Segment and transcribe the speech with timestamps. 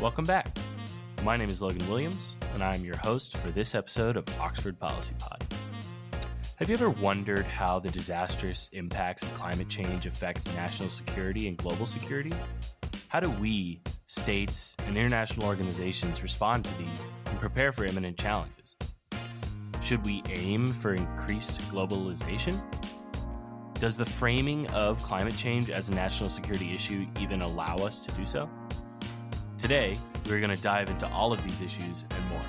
[0.00, 0.56] Welcome back.
[1.22, 4.78] My name is Logan Williams, and I am your host for this episode of Oxford
[4.80, 5.44] Policy Pod.
[6.56, 11.56] Have you ever wondered how the disastrous impacts of climate change affect national security and
[11.56, 12.32] global security?
[13.06, 18.74] How do we, states, and international organizations respond to these and prepare for imminent challenges?
[19.80, 22.60] Should we aim for increased globalization?
[23.80, 28.12] Does the framing of climate change as a national security issue even allow us to
[28.12, 28.50] do so?
[29.56, 32.40] Today, we're going to dive into all of these issues and more.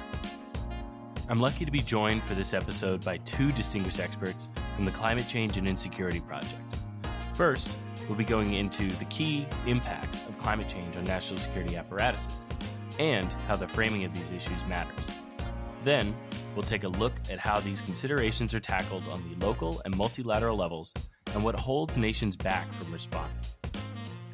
[1.29, 5.27] I'm lucky to be joined for this episode by two distinguished experts from the Climate
[5.27, 6.63] Change and Insecurity Project.
[7.35, 7.69] First,
[8.07, 12.33] we'll be going into the key impacts of climate change on national security apparatuses
[12.97, 14.97] and how the framing of these issues matters.
[15.83, 16.15] Then,
[16.55, 20.57] we'll take a look at how these considerations are tackled on the local and multilateral
[20.57, 20.91] levels
[21.39, 23.39] and what holds nations back from responding.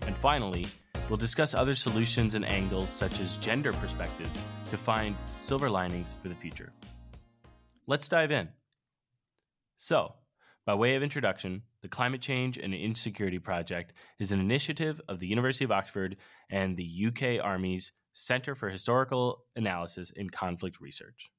[0.02, 0.66] And finally,
[1.10, 6.30] We'll discuss other solutions and angles, such as gender perspectives, to find silver linings for
[6.30, 6.74] the future.
[7.86, 8.50] Let's dive in.
[9.78, 10.16] So,
[10.66, 15.28] by way of introduction, the Climate Change and Insecurity Project is an initiative of the
[15.28, 16.18] University of Oxford
[16.50, 21.30] and the UK Army's Centre for Historical Analysis and Conflict Research.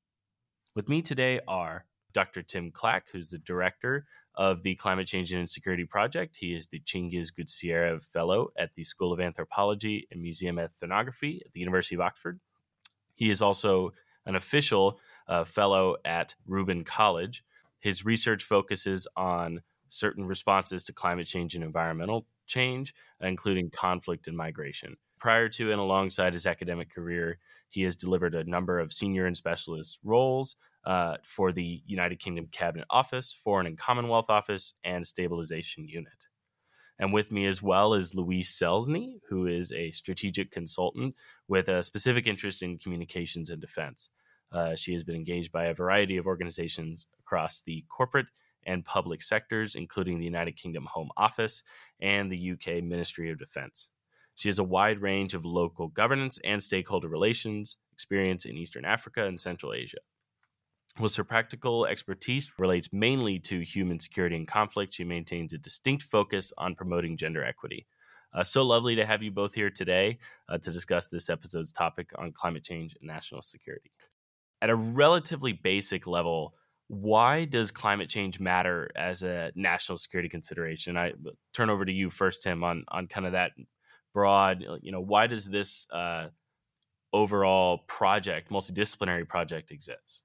[0.77, 2.43] With me today are Dr.
[2.43, 6.37] Tim Clack, who's the director of the Climate Change and Insecurity Project.
[6.37, 11.53] He is the Chingiz Gutseriev Fellow at the School of Anthropology and Museum Ethnography at
[11.53, 12.41] the University of Oxford.
[13.15, 13.93] He is also
[14.27, 14.99] an official
[15.29, 17.45] uh, fellow at Reuben College.
[17.79, 24.37] His research focuses on certain responses to climate change and environmental change, including conflict and
[24.37, 24.97] migration.
[25.19, 29.37] Prior to and alongside his academic career, he has delivered a number of senior and
[29.37, 35.87] specialist roles uh, for the United Kingdom Cabinet Office, Foreign and Commonwealth Office, and Stabilization
[35.89, 36.29] Unit.
[36.99, 41.15] And with me as well is Louise Selzny, who is a strategic consultant
[41.49, 44.11] with a specific interest in communications and defense.
[44.53, 48.27] Uh, she has been engaged by a variety of organizations across the corporate
[48.65, 51.63] and public sectors, including the United Kingdom Home Office
[52.01, 53.91] and the UK Ministry of Defense.
[54.37, 59.25] She has a wide range of local governance and stakeholder relations experience in Eastern Africa
[59.25, 59.99] and Central Asia.
[60.99, 66.05] Whilst her practical expertise relates mainly to human security and conflict, she maintains a distinct
[66.05, 67.87] focus on promoting gender equity.
[68.33, 70.19] Uh, so lovely to have you both here today
[70.49, 73.93] uh, to discuss this episode's topic on climate change and national security.
[74.63, 76.55] At a relatively basic level,
[76.89, 80.97] why does climate change matter as a national security consideration?
[80.97, 81.13] I
[81.53, 83.53] turn over to you first, Tim, on on kind of that
[84.15, 84.65] broad.
[84.81, 86.29] You know, why does this uh,
[87.13, 90.25] overall project, multidisciplinary project, exist?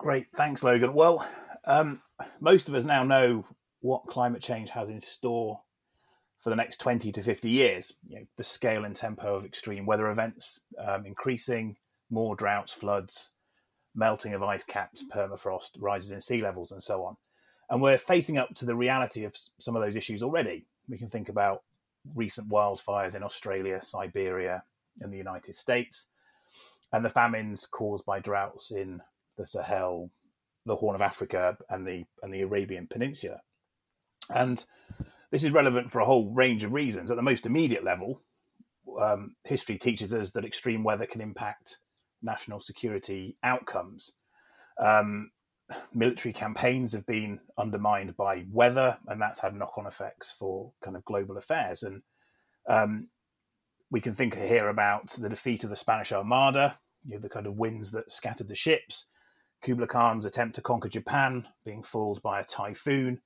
[0.00, 0.94] Great, thanks, Logan.
[0.94, 1.28] Well,
[1.66, 2.00] um,
[2.40, 3.44] most of us now know
[3.80, 5.60] what climate change has in store
[6.40, 7.92] for the next 20 to 50 years.
[8.08, 11.76] You know, the scale and tempo of extreme weather events um, increasing,
[12.08, 13.32] more droughts, floods,
[13.94, 17.18] melting of ice caps, permafrost, rises in sea levels, and so on.
[17.68, 20.64] And we're facing up to the reality of some of those issues already.
[20.88, 21.62] We can think about
[22.14, 24.62] recent wildfires in Australia, Siberia,
[25.02, 26.06] and the United States,
[26.90, 29.02] and the famines caused by droughts in
[29.36, 30.10] the Sahel,
[30.66, 33.40] the Horn of Africa, and the and the Arabian Peninsula.
[34.28, 34.64] And
[35.30, 37.10] this is relevant for a whole range of reasons.
[37.10, 38.22] At the most immediate level,
[39.00, 41.78] um, history teaches us that extreme weather can impact
[42.22, 44.12] national security outcomes.
[44.78, 45.30] Um,
[45.94, 50.96] military campaigns have been undermined by weather, and that's had knock on effects for kind
[50.96, 51.82] of global affairs.
[51.82, 52.02] And
[52.68, 53.08] um,
[53.90, 57.46] we can think here about the defeat of the Spanish Armada, you know, the kind
[57.46, 59.06] of winds that scattered the ships,
[59.62, 63.20] Kublai Khan's attempt to conquer Japan being foiled by a typhoon,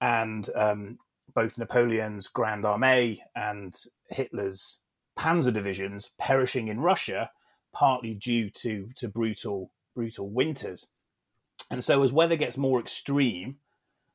[0.00, 0.98] and um,
[1.34, 3.74] both Napoleon's Grande Armée and
[4.08, 4.78] Hitler's
[5.18, 7.30] panzer divisions perishing in Russia,
[7.72, 10.88] partly due to, to brutal brutal winters.
[11.70, 13.56] And so, as weather gets more extreme,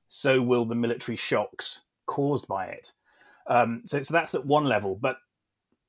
[0.08, 2.94] so will the military shocks caused by it.
[3.48, 5.18] Um, so, so that's at one level, but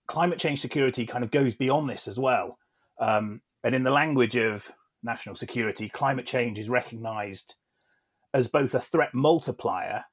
[0.06, 2.58] climate change security kind of goes beyond this as well.
[2.98, 4.70] Um, and in the language of
[5.06, 7.54] national security, climate change is recognized
[8.34, 10.04] as both a threat multiplier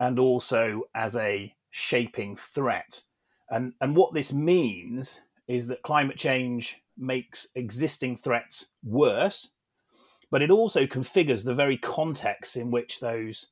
[0.00, 3.02] and also as a shaping threat.
[3.50, 9.50] And, and what this means is that climate change makes existing threats worse,
[10.30, 13.46] but it also configures the very context in which those,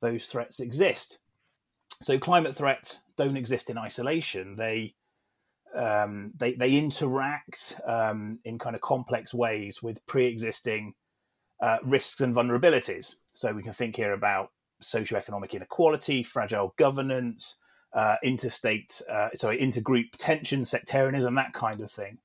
[0.00, 1.18] those threats exist.
[2.02, 4.56] So climate threats don't exist in isolation.
[4.56, 4.94] They
[5.74, 10.94] um, they they interact um, in kind of complex ways with pre-existing
[11.60, 13.16] uh, risks and vulnerabilities.
[13.34, 14.50] So we can think here about
[14.82, 17.58] socioeconomic inequality, fragile governance,
[17.94, 22.18] uh, interstate, uh, sorry, intergroup tension, sectarianism, that kind of thing.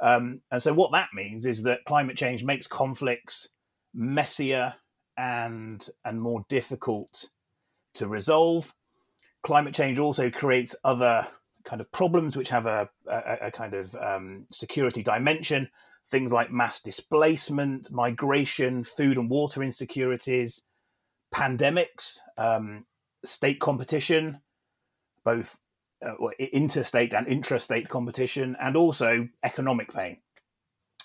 [0.00, 3.48] Um, and so, what that means is that climate change makes conflicts
[3.94, 4.74] messier
[5.16, 7.30] and and more difficult
[7.94, 8.74] to resolve.
[9.42, 11.28] Climate change also creates other
[11.64, 15.70] kind of problems which have a, a, a kind of um, security dimension.
[16.06, 20.62] Things like mass displacement, migration, food and water insecurities,
[21.34, 22.84] pandemics, um,
[23.24, 24.40] state competition,
[25.24, 25.58] both
[26.04, 30.18] uh, interstate and intrastate competition, and also economic pain.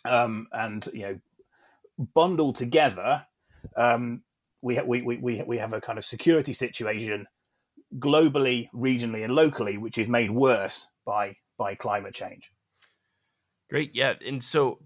[0.03, 1.19] Um, and you know,
[2.13, 3.25] bundled together,
[3.77, 4.23] um,
[4.61, 7.27] we, we, we, we have a kind of security situation
[7.97, 12.51] globally, regionally, and locally, which is made worse by by climate change.
[13.69, 14.79] Great, yeah, and so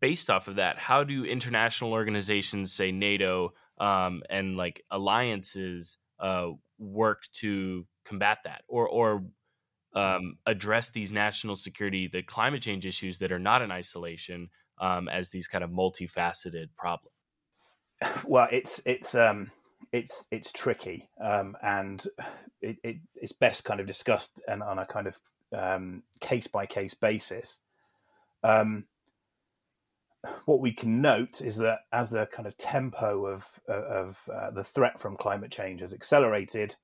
[0.00, 6.48] based off of that, how do international organizations, say NATO, um, and like alliances, uh,
[6.78, 9.24] work to combat that, or or
[9.94, 14.50] um, address these national security, the climate change issues that are not in isolation,
[14.80, 17.12] um, as these kind of multifaceted problems?
[18.24, 19.50] Well, it's it's um,
[19.96, 22.04] it's it's tricky, um, and
[22.60, 25.18] it, it, it's best kind of discussed and on a kind of
[26.20, 27.60] case by case basis.
[28.42, 28.84] Um,
[30.44, 34.64] what we can note is that as the kind of tempo of of uh, the
[34.64, 36.76] threat from climate change has accelerated,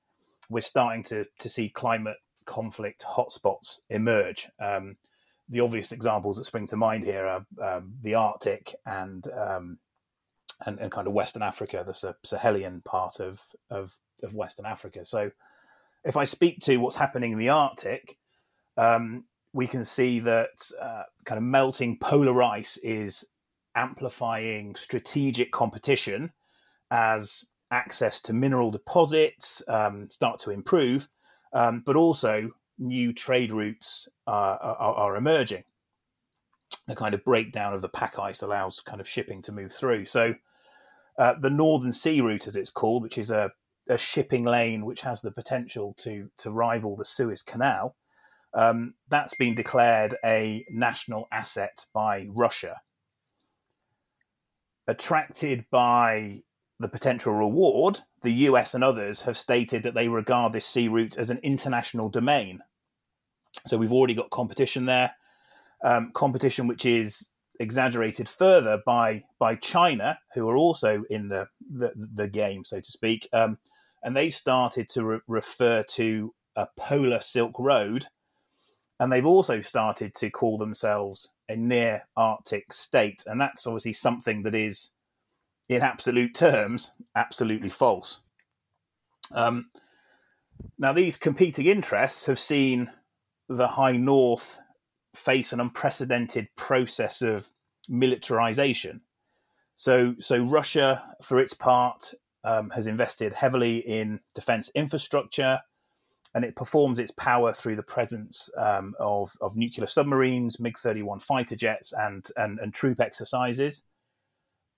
[0.49, 4.49] we're starting to to see climate conflict hotspots emerge.
[4.59, 4.97] Um,
[5.49, 9.77] the obvious examples that spring to mind here are um, the Arctic and um,
[10.65, 15.05] and, and kind of Western Africa, the Sahelian part of, of, of Western Africa.
[15.05, 15.31] So,
[16.03, 18.17] if I speak to what's happening in the Arctic,
[18.75, 19.23] um,
[19.53, 23.23] we can see that uh, kind of melting polar ice is
[23.75, 26.31] amplifying strategic competition
[26.91, 31.07] as access to mineral deposits um, start to improve,
[31.53, 35.63] um, but also new trade routes uh, are, are, emerging.
[36.87, 40.05] The kind of breakdown of the pack ice allows kind of shipping to move through.
[40.05, 40.35] So
[41.17, 43.51] uh, the Northern Sea Route, as it's called, which is a,
[43.87, 47.95] a, shipping lane which has the potential to to rival the Suez Canal,
[48.53, 52.81] um, that's been declared a national asset by Russia.
[54.87, 56.43] Attracted by
[56.79, 61.17] the potential reward, the US and others have stated that they regard this sea route
[61.17, 62.61] as an international domain.
[63.65, 65.13] So we've already got competition there,
[65.83, 67.27] um, competition which is
[67.59, 72.91] exaggerated further by by China, who are also in the the, the game, so to
[72.91, 73.57] speak, um,
[74.03, 78.07] and they've started to re- refer to a polar Silk Road,
[78.99, 84.43] and they've also started to call themselves a near Arctic state, and that's obviously something
[84.43, 84.91] that is,
[85.69, 88.21] in absolute terms, absolutely false.
[89.31, 89.69] Um,
[90.77, 92.91] now, these competing interests have seen
[93.49, 94.59] the High North
[95.15, 97.49] face an unprecedented process of
[97.87, 99.01] militarization.
[99.75, 102.13] So, so Russia, for its part,
[102.43, 105.61] um, has invested heavily in defense infrastructure,
[106.35, 111.19] and it performs its power through the presence um, of, of nuclear submarines, MiG 31
[111.19, 113.83] fighter jets, and, and, and troop exercises.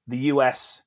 [0.08, 0.84] The US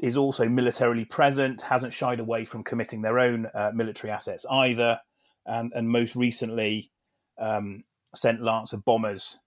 [0.00, 5.00] is also militarily present, hasn't shied away from committing their own uh, military assets either,
[5.46, 6.90] and, and most recently
[7.38, 7.84] um,
[8.16, 9.38] sent Lancer bombers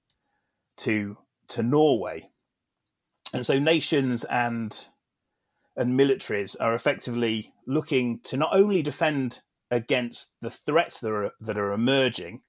[0.78, 1.18] to
[1.50, 2.30] to Norway,
[3.34, 4.88] and so nations and
[5.76, 11.58] and militaries are effectively looking to not only defend against the threats that are that
[11.58, 12.42] are emerging,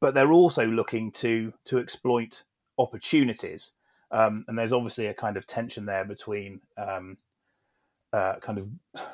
[0.00, 2.44] but they're also looking to to exploit
[2.78, 3.72] opportunities.
[4.10, 7.18] Um, and there's obviously a kind of tension there between um,
[8.12, 8.68] uh, kind of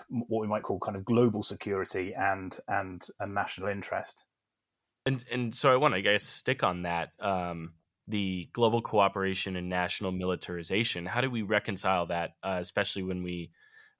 [0.09, 4.25] what we might call kind of global security and and and national interest.
[5.07, 7.11] And and so I want to guess stick on that.
[7.21, 7.73] Um,
[8.11, 11.07] the global cooperation and national militarization.
[11.07, 13.53] How do we reconcile that, uh, especially when we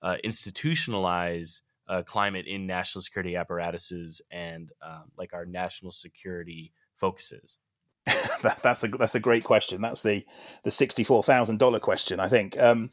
[0.03, 7.59] uh, institutionalize uh, climate in national security apparatuses and um, like our national security focuses?
[8.07, 9.81] that, that's a that's a great question.
[9.81, 10.25] That's the
[10.65, 12.19] the sixty four thousand dollar question.
[12.21, 12.59] I think.
[12.59, 12.91] Um,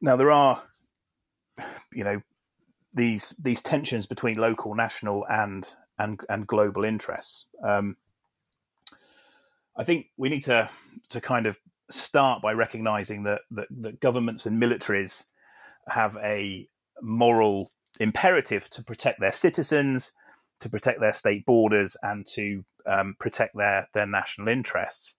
[0.00, 0.62] now there are,
[1.92, 2.22] you know,
[2.94, 7.46] these these tensions between local, national, and and and global interests.
[7.62, 7.96] Um,
[9.76, 10.70] I think we need to
[11.10, 11.58] to kind of
[11.90, 15.24] start by recognizing that that, that governments and militaries
[15.88, 16.68] have a
[17.00, 20.12] moral imperative to protect their citizens,
[20.60, 25.14] to protect their state borders, and to um, protect their their national interests.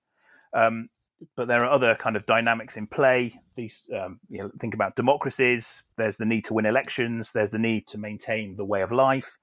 [0.54, 0.90] Um,
[1.36, 3.34] but there are other kind of dynamics in play.
[3.56, 5.84] These um, you know, think about democracies.
[5.98, 7.32] There's the need to win elections.
[7.34, 9.38] There's the need to maintain the way of life.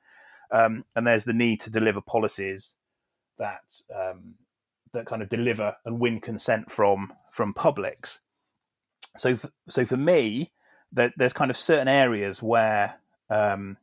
[0.50, 2.74] Um, and there's the need to deliver policies
[3.38, 4.34] that um,
[4.92, 8.20] that kind of deliver and win consent from from publics.
[9.16, 10.52] So, for, so for me,
[10.92, 13.00] there's kind of certain areas where
[13.30, 13.76] um,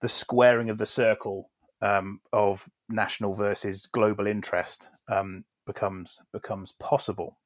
[0.00, 1.50] the squaring of the circle
[1.82, 7.36] um, of national versus global interest um, becomes becomes possible.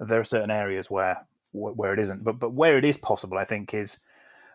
[0.00, 3.44] There are certain areas where where it isn't, but but where it is possible, I
[3.44, 3.98] think is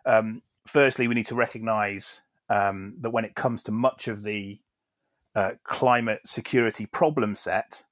[0.06, 4.60] um, firstly we need to recognise um, that when it comes to much of the
[5.36, 7.84] uh, climate security problem set,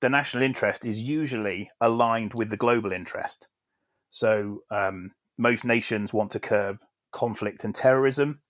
[0.00, 3.48] the national interest is usually aligned with the global interest.
[4.10, 6.78] So um, most nations want to curb
[7.12, 8.40] conflict and terrorism.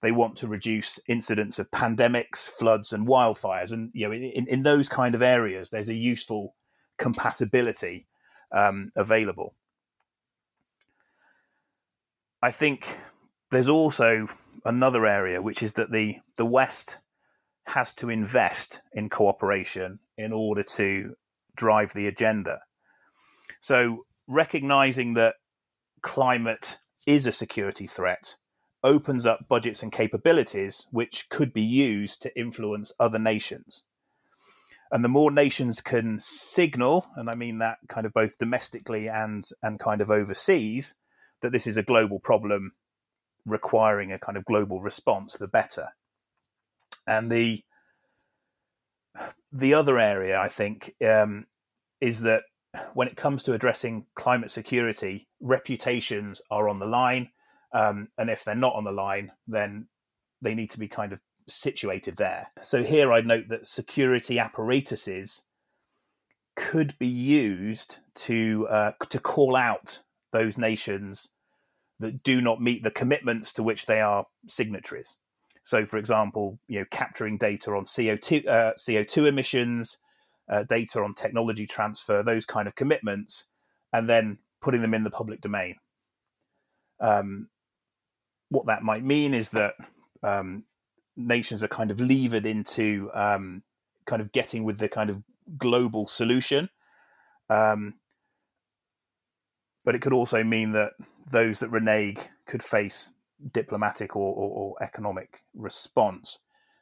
[0.00, 3.72] They want to reduce incidents of pandemics, floods, and wildfires.
[3.72, 6.54] And you know, in, in those kind of areas, there's a useful
[6.98, 8.06] compatibility
[8.52, 9.54] um, available.
[12.42, 12.98] I think
[13.50, 14.28] there's also
[14.64, 16.98] another area, which is that the the West
[17.66, 21.14] has to invest in cooperation in order to
[21.54, 22.60] drive the agenda.
[23.60, 25.36] So, recognizing that
[26.02, 28.36] climate is a security threat
[28.84, 33.84] opens up budgets and capabilities which could be used to influence other nations.
[34.90, 39.44] And the more nations can signal, and I mean that kind of both domestically and,
[39.62, 40.94] and kind of overseas,
[41.40, 42.72] that this is a global problem
[43.44, 45.88] requiring a kind of global response, the better.
[47.06, 47.62] And the
[49.52, 51.46] the other area, I think, um,
[52.00, 52.44] is that
[52.94, 57.30] when it comes to addressing climate security, reputations are on the line.
[57.74, 59.88] Um, and if they're not on the line, then
[60.40, 62.48] they need to be kind of situated there.
[62.62, 65.42] So here I'd note that security apparatuses
[66.56, 70.00] could be used to uh, to call out
[70.32, 71.28] those nations
[72.02, 75.16] that do not meet the commitments to which they are signatories.
[75.62, 79.98] So, for example, you know, capturing data on CO two uh, CO two emissions,
[80.48, 83.46] uh, data on technology transfer, those kind of commitments,
[83.92, 85.76] and then putting them in the public domain.
[87.00, 87.48] Um,
[88.48, 89.74] what that might mean is that
[90.22, 90.64] um,
[91.16, 93.62] nations are kind of levered into um,
[94.04, 95.22] kind of getting with the kind of
[95.56, 96.68] global solution.
[97.48, 97.94] Um,
[99.84, 100.92] but it could also mean that
[101.30, 103.10] those that renege could face
[103.52, 106.38] diplomatic or, or, or economic response.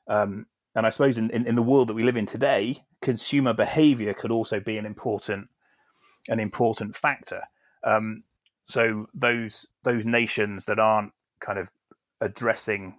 [0.08, 3.52] Um, and I suppose in, in, in, the world that we live in today, consumer
[3.52, 5.48] behavior could also be an important
[6.28, 7.42] an important factor.
[7.82, 8.24] Um,
[8.66, 11.70] so those those nations that aren't kind of
[12.20, 12.96] addressing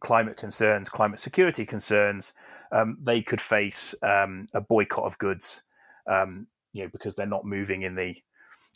[0.00, 2.32] climate concerns, climate security concerns,
[2.72, 5.62] um, they could face um, a boycott of goods,
[6.08, 8.16] um, you know, because they're not moving in the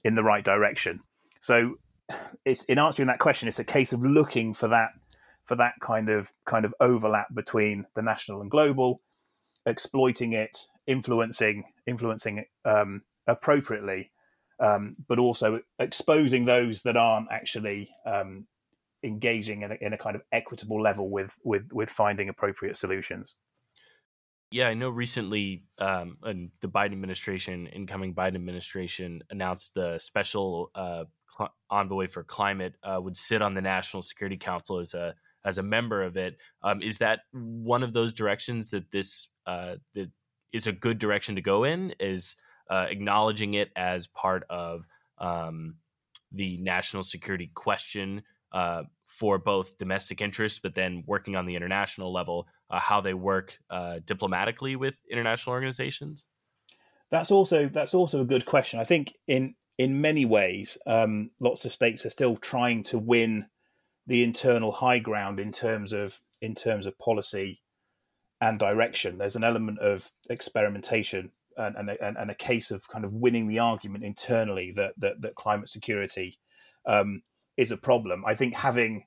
[0.06, 1.00] in the right direction.
[1.42, 1.76] So,
[2.44, 4.90] it's in answering that question, it's a case of looking for that
[5.44, 9.00] for that kind of kind of overlap between the national and global,
[9.66, 14.12] exploiting it, influencing influencing it um, appropriately,
[14.60, 18.46] um, but also exposing those that aren't actually um,
[19.02, 23.34] engaging in a, in a kind of equitable level with with with finding appropriate solutions.
[24.50, 31.04] Yeah, I know recently um, the Biden administration, incoming Biden administration, announced the special uh,
[31.36, 35.58] cl- envoy for climate uh, would sit on the National Security Council as a as
[35.58, 36.36] a member of it.
[36.62, 40.10] Um, is that one of those directions that this uh, that
[40.52, 41.94] is a good direction to go in?
[41.98, 42.36] Is
[42.70, 44.86] uh, acknowledging it as part of
[45.18, 45.76] um,
[46.30, 48.22] the national security question
[48.52, 53.14] uh, for both domestic interests, but then working on the international level, uh, how they
[53.14, 56.25] work uh, diplomatically with international organizations?
[57.11, 58.80] That's also that's also a good question.
[58.80, 63.46] I think in in many ways, um, lots of states are still trying to win
[64.06, 67.62] the internal high ground in terms of in terms of policy
[68.40, 69.18] and direction.
[69.18, 73.46] There's an element of experimentation and, and, a, and a case of kind of winning
[73.46, 76.38] the argument internally that that, that climate security
[76.87, 77.23] um,
[77.56, 78.25] is a problem.
[78.26, 79.04] I think having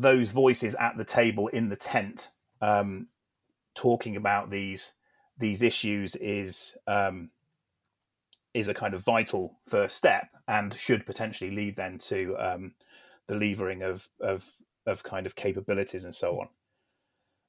[0.00, 2.28] those voices at the table in the tent
[2.60, 3.08] um,
[3.74, 4.92] talking about these
[5.38, 7.30] these issues is um,
[8.54, 12.74] is a kind of vital first step and should potentially lead then to um,
[13.26, 14.52] the levering of, of
[14.86, 16.48] of kind of capabilities and so on.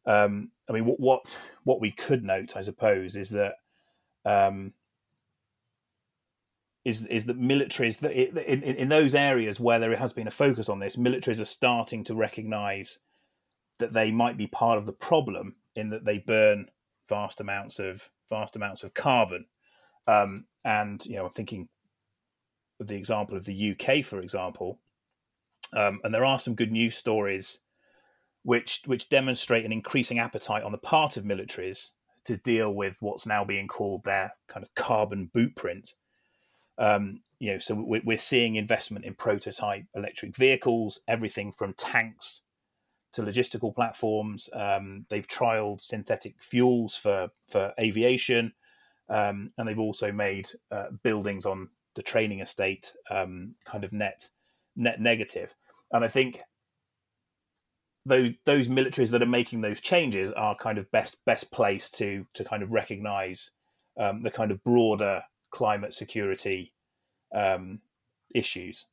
[0.06, 3.56] Um, I mean, what, what what we could note, I suppose, is that
[4.26, 4.74] um,
[6.90, 10.80] is is that militaries in, in those areas where there has been a focus on
[10.80, 13.00] this, militaries are starting to recognise
[13.80, 16.70] that they might be part of the problem in that they burn
[17.08, 19.46] vast amounts of vast amounts of carbon.
[20.08, 21.70] Um, and you know, I'm thinking
[22.80, 24.80] of the example of the UK, for example,
[25.74, 27.60] Um, and there are some good news stories
[28.44, 31.90] which which demonstrate an increasing appetite on the part of militaries
[32.26, 35.94] to deal with what's now being called their kind of carbon bootprint.
[36.80, 42.42] Um, you know, so we're seeing investment in prototype electric vehicles, everything from tanks
[43.14, 44.50] to logistical platforms.
[44.54, 48.54] Um, they've trialed synthetic fuels for for aviation,
[49.10, 54.30] um, and they've also made uh, buildings on the training estate um, kind of net
[54.76, 55.56] net negative.
[55.92, 56.42] And I think
[58.06, 62.26] those those militaries that are making those changes are kind of best best placed to
[62.34, 63.52] to kind of recognise
[63.98, 66.74] um, the kind of broader climate security
[67.34, 67.80] um,
[68.34, 68.86] issues.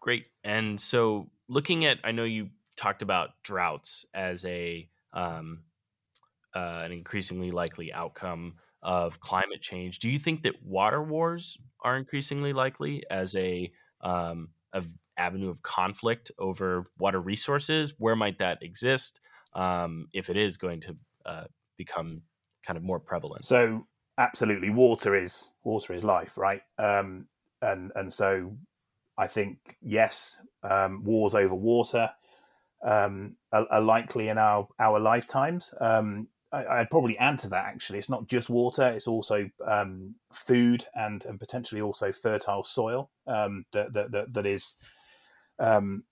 [0.00, 0.26] Great.
[0.42, 5.60] And so, looking at, I know you talked about droughts as a um,
[6.54, 10.00] uh, an increasingly likely outcome of climate change.
[10.00, 14.84] Do you think that water wars are increasingly likely as a um, a
[15.16, 17.94] avenue of conflict over water resources?
[17.98, 19.20] Where might that exist
[19.54, 21.44] um, if it is going to uh,
[21.76, 22.22] become
[22.64, 23.44] kind of more prevalent?
[23.44, 23.86] So,
[24.18, 26.62] absolutely, water is water is life, right?
[26.78, 27.26] Um,
[27.60, 28.56] and and so,
[29.16, 32.10] I think yes, um, wars over water
[32.84, 35.72] um, are, are, likely in our our lifetimes.
[35.80, 37.64] Um, I, would probably add to that.
[37.64, 43.10] Actually, it's not just water; it's also um, food and and potentially also fertile soil
[43.26, 44.74] um, that, that, that that is
[45.58, 46.04] um,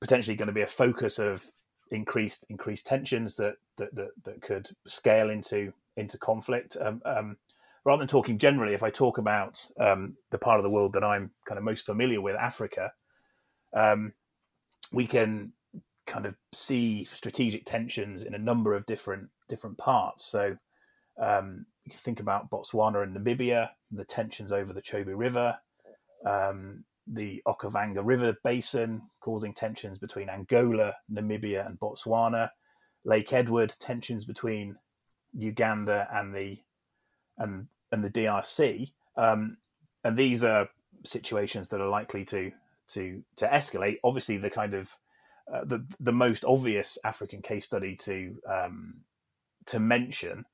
[0.00, 1.44] potentially going to be a focus of
[1.90, 6.76] increased increased tensions that that that, that could scale into into conflict.
[6.80, 7.36] Um, um,
[7.84, 11.04] rather than talking generally, if I talk about um, the part of the world that
[11.04, 12.92] I'm kind of most familiar with, Africa,
[14.92, 15.52] we can
[16.06, 20.24] kind of see strategic tensions in a number of different different parts.
[20.24, 20.56] So
[21.20, 25.56] um, you think about Botswana and Namibia, the tensions over the Chobe River,
[26.26, 32.50] um, the Okavango River basin causing tensions between Angola, Namibia, and Botswana.
[33.04, 34.76] Lake Edward tensions between
[35.32, 36.58] Uganda and the
[37.38, 38.92] and and the DRC.
[39.16, 39.58] Um,
[40.04, 40.68] and these are
[41.04, 42.52] situations that are likely to
[42.88, 43.98] to to escalate.
[44.04, 44.96] Obviously, the kind of
[45.52, 49.00] uh, the the most obvious African case study to um,
[49.66, 50.44] to mention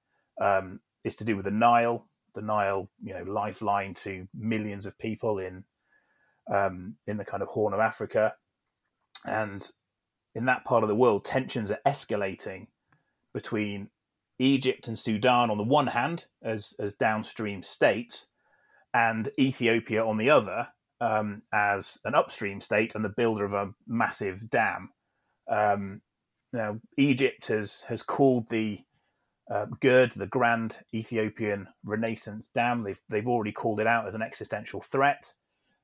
[0.40, 2.06] um, is to do with the Nile.
[2.34, 5.64] The Nile, you know, lifeline to millions of people in
[6.52, 8.34] um, in the kind of Horn of Africa,
[9.24, 9.70] and
[10.34, 12.66] in that part of the world, tensions are escalating
[13.32, 13.88] between
[14.38, 18.27] Egypt and Sudan on the one hand, as as downstream states,
[18.92, 20.68] and Ethiopia on the other,
[21.01, 24.90] um, as an upstream state and the builder of a massive dam.
[25.49, 26.03] Um,
[26.53, 28.81] now, Egypt has has called the
[29.51, 32.83] uh, GERD, the Grand Ethiopian Renaissance Dam.
[32.83, 35.35] They've they've already called it out as an existential threat.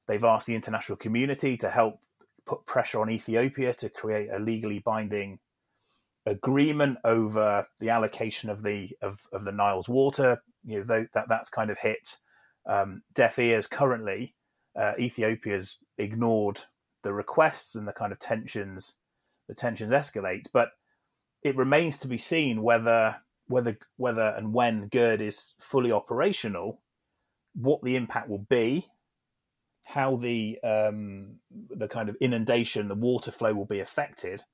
[0.09, 2.01] They've asked the international community to help
[2.45, 5.39] put pressure on Ethiopia to create a legally binding
[6.27, 10.43] agreement over the allocation of the of, of the Nile's water.
[10.65, 12.19] You know that that's kind of hit
[12.67, 14.35] um, deaf ears currently
[14.77, 16.63] uh, Ethiopia's ignored
[17.03, 18.95] the requests and the kind of tensions
[19.49, 20.47] the tensions escalate.
[20.53, 20.71] But
[21.43, 23.17] it remains to be seen whether
[23.49, 26.81] whether whether and when GERD is fully operational,
[27.55, 28.87] what the impact will be,
[29.85, 34.45] how the um, the kind of inundation, the water flow will be affected,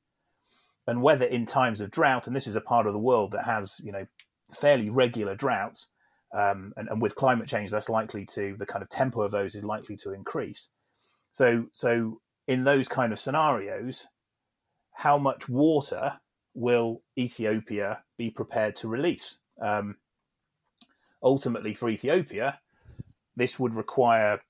[0.88, 3.44] and whether in times of drought, and this is a part of the world that
[3.44, 4.06] has you know
[4.50, 5.88] fairly regular droughts,
[6.34, 9.54] um, and, and with climate change, that's likely to the kind of tempo of those
[9.54, 10.70] is likely to increase.
[11.30, 14.06] So, so in those kind of scenarios,
[14.94, 16.18] how much water
[16.54, 19.38] will Ethiopia be prepared to release?
[19.60, 19.96] Um,
[21.22, 22.60] ultimately, for Ethiopia,
[23.36, 24.40] this would require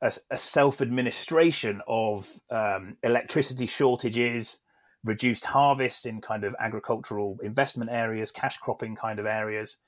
[0.00, 4.58] a, a self administration of um, electricity shortages,
[5.04, 9.78] reduced harvest in kind of agricultural investment areas, cash cropping kind of areas,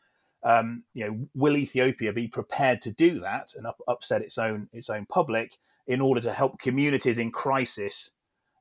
[0.44, 4.68] um, you know, will Ethiopia be prepared to do that and up, upset its own
[4.72, 8.10] its own public in order to help communities in crisis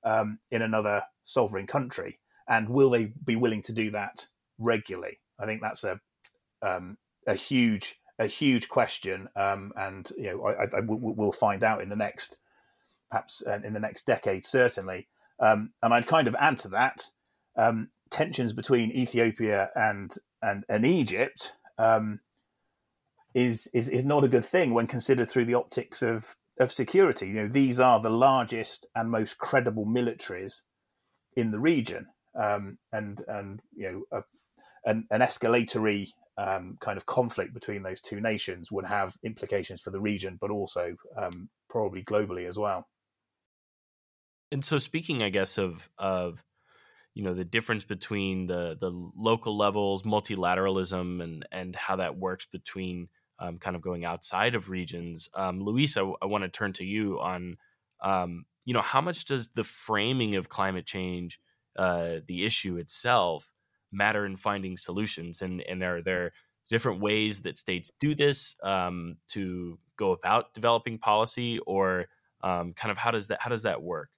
[0.04, 2.20] um, in another sovereign country?
[2.48, 5.20] And will they be willing to do that regularly?
[5.38, 6.00] I think that's a
[6.62, 11.82] um, a huge a huge question, um, and you know, I, I, we'll find out
[11.82, 12.39] in the next
[13.12, 15.08] perhaps uh, in the next decade certainly.
[15.43, 17.01] Um, and I'd kind of add to that
[17.58, 20.10] um, tensions between Ethiopia and
[20.41, 22.21] and, and Egypt um,
[23.34, 27.27] is, is is not a good thing when considered through the optics of of security.
[27.27, 30.62] You know, these are the largest and most credible militaries
[31.36, 32.08] in the region,
[32.41, 34.23] um, and and you know, a,
[34.89, 39.91] an, an escalatory um, kind of conflict between those two nations would have implications for
[39.91, 42.88] the region, but also um, probably globally as well.
[44.54, 46.44] And so speaking, I guess of of
[47.16, 52.46] you know the difference between the the local levels, multilateralism, and and how that works
[52.46, 55.28] between um, kind of going outside of regions.
[55.34, 57.58] Um, Louise, I, I want to turn to you on
[58.04, 61.39] um, you know how much does the framing of climate change,
[61.76, 63.52] uh, the issue itself,
[63.92, 66.32] matter in finding solutions, and and are there
[66.70, 72.06] different ways that states do this um, to go about developing policy, or
[72.44, 74.10] um, kind of how does that how does that work?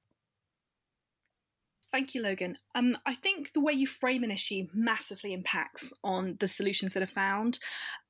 [1.95, 2.57] Thank you, Logan.
[2.75, 7.01] Um, I think the way you frame an issue massively impacts on the solutions that
[7.01, 7.57] are found.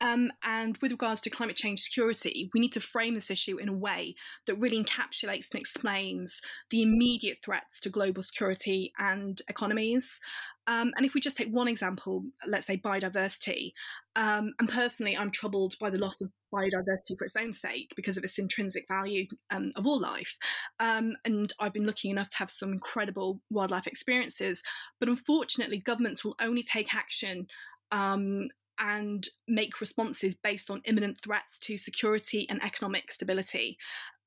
[0.02, 3.69] Um, and with regards to climate change security, we need to frame this issue in
[3.69, 4.15] a way
[4.48, 10.19] that really encapsulates and explains the immediate threats to global security and economies.
[10.67, 13.73] Um, and if we just take one example, let's say biodiversity,
[14.15, 18.17] um, and personally, I'm troubled by the loss of biodiversity for its own sake because
[18.17, 20.38] of its intrinsic value um, of all life.
[20.80, 24.63] Um, and I've been lucky enough to have some incredible wildlife experiences.
[24.99, 27.47] But unfortunately, governments will only take action
[27.91, 28.47] um,
[28.80, 33.78] and make responses based on imminent threats to security and economic stability.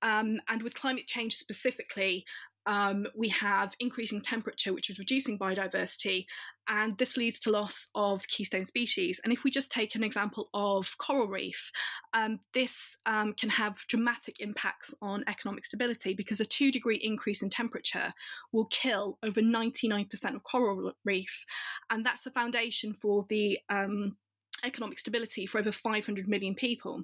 [0.03, 2.25] Um, and with climate change specifically,
[2.69, 6.27] um, we have increasing temperature, which is reducing biodiversity,
[6.69, 9.21] and this leads to loss of keystone species.
[9.25, 11.73] And if we just take an example of coral reef,
[12.13, 17.43] um, this um, can have dramatic impacts on economic stability because a two degree increase
[17.43, 18.13] in temperature
[18.53, 21.47] will kill over 99% of coral reef.
[21.89, 24.19] And that's the foundation for the um,
[24.63, 27.03] economic stability for over 500 million people.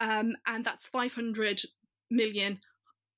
[0.00, 1.62] Um, and that's 500
[2.10, 2.58] million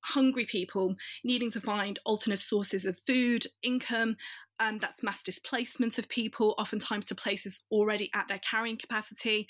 [0.08, 0.94] hungry people
[1.24, 4.16] needing to find alternate sources of food, income.
[4.60, 9.46] Um, that's mass displacement of people, oftentimes to places already at their carrying capacity.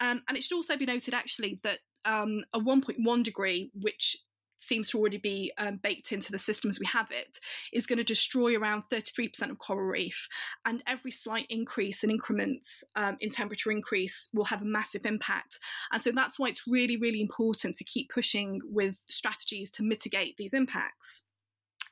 [0.00, 4.16] Um, and it should also be noted, actually, that um, a 1.1 degree, which
[4.58, 7.38] seems to already be um, baked into the systems we have it,
[7.72, 10.28] is going to destroy around 33% of coral reef.
[10.66, 15.58] And every slight increase in increments um, in temperature increase will have a massive impact.
[15.92, 20.36] And so that's why it's really, really important to keep pushing with strategies to mitigate
[20.36, 21.24] these impacts.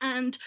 [0.01, 0.37] And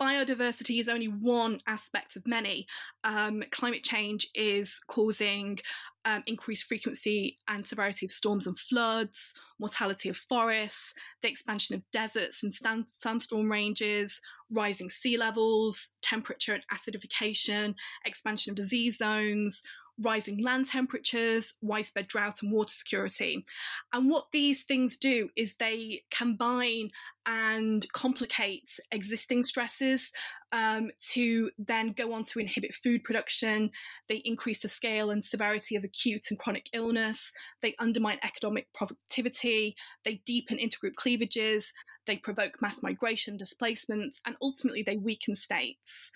[0.00, 2.66] biodiversity is only one aspect of many.
[3.04, 5.58] Um, climate change is causing
[6.04, 11.82] um, increased frequency and severity of storms and floods, mortality of forests, the expansion of
[11.92, 12.52] deserts and
[12.88, 19.62] sandstorm ranges, rising sea levels, temperature and acidification, expansion of disease zones,
[20.00, 23.44] rising land temperatures, widespread drought, and water security.
[23.92, 26.90] And what these things do is they combine
[27.26, 30.12] and complicate existing stresses
[30.52, 33.70] um, to then go on to inhibit food production.
[34.08, 37.32] They increase the scale and severity of acute and chronic illness.
[37.60, 39.76] They undermine economic productivity.
[40.04, 41.72] They deepen intergroup cleavages.
[42.06, 46.10] They provoke mass migration, displacement, and ultimately they weaken states.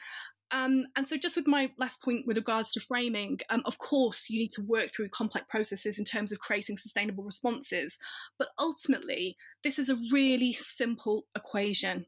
[0.50, 4.28] Um, and so, just with my last point with regards to framing, um, of course,
[4.28, 7.98] you need to work through complex processes in terms of creating sustainable responses.
[8.38, 12.06] But ultimately, this is a really simple equation.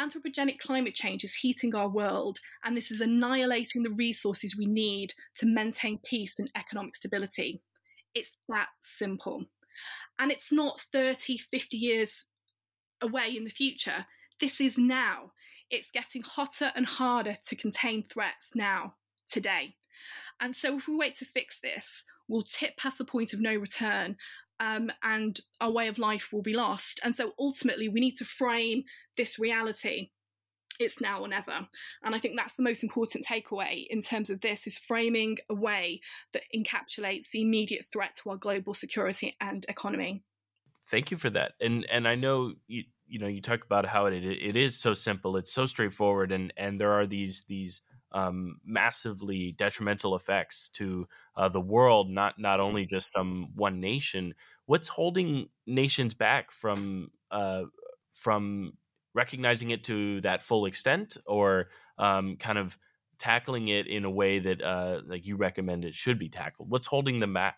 [0.00, 5.14] Anthropogenic climate change is heating our world, and this is annihilating the resources we need
[5.36, 7.60] to maintain peace and economic stability.
[8.14, 9.44] It's that simple.
[10.18, 12.24] And it's not 30, 50 years
[13.00, 14.06] away in the future.
[14.40, 15.32] This is now.
[15.70, 18.94] It's getting hotter and harder to contain threats now,
[19.28, 19.76] today.
[20.40, 23.54] And so, if we wait to fix this, we'll tip past the point of no
[23.54, 24.16] return
[24.60, 27.00] um, and our way of life will be lost.
[27.04, 28.84] And so, ultimately, we need to frame
[29.16, 30.10] this reality.
[30.80, 31.68] It's now or never.
[32.02, 35.54] And I think that's the most important takeaway in terms of this is framing a
[35.54, 36.00] way
[36.32, 40.24] that encapsulates the immediate threat to our global security and economy.
[40.90, 41.52] Thank you for that.
[41.60, 44.94] And and I know you, you know you talk about how it it is so
[44.94, 47.80] simple it's so straightforward and and there are these these
[48.14, 54.34] um, massively detrimental effects to uh, the world not not only just from one nation.
[54.66, 57.64] What's holding nations back from uh,
[58.14, 58.74] from
[59.14, 62.78] recognizing it to that full extent or um, kind of
[63.18, 66.70] tackling it in a way that uh, like you recommend it should be tackled?
[66.70, 67.56] What's holding them back?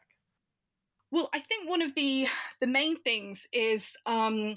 [1.13, 2.27] Well i think one of the
[2.61, 4.55] the main things is um,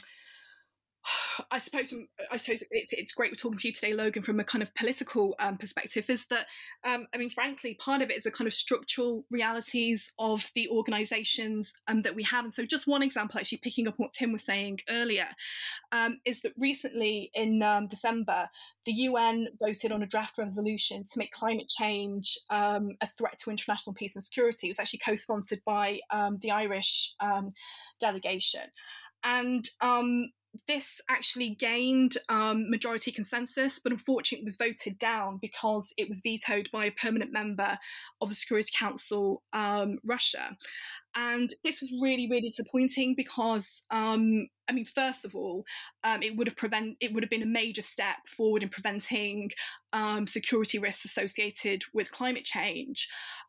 [1.52, 1.94] I suppose
[2.32, 4.74] I suppose it's, it's great we're talking to you today, Logan, from a kind of
[4.76, 6.10] political um, perspective.
[6.10, 6.46] Is that
[6.84, 10.70] um, I mean, frankly, part of it is a kind of structural realities of the
[10.70, 12.44] organisations um, that we have.
[12.44, 15.28] And so, just one example, actually picking up what Tim was saying earlier,
[15.92, 18.48] um, is that recently in um, December,
[18.86, 23.52] the UN voted on a draft resolution to make climate change um, a threat to
[23.52, 24.68] international peace and security.
[24.68, 26.00] It was actually co-sponsored by
[26.42, 27.16] the Irish
[28.00, 28.62] delegation.
[29.24, 29.68] And
[30.68, 36.70] this actually gained um, majority consensus, but unfortunately was voted down because it was vetoed
[36.72, 37.78] by a permanent member
[38.22, 40.58] of the Security Council, um, Russia.
[41.16, 45.66] And this was really, really disappointing because, um, I mean, first of all,
[46.04, 49.52] um, it would have prevent it would have been a major step forward in preventing
[49.94, 53.08] um, security risks associated with climate change,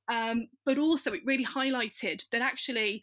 [0.08, 3.02] um, but also it really highlighted that actually